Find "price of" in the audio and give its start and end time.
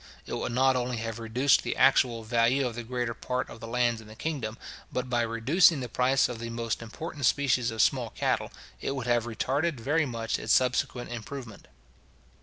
5.87-6.39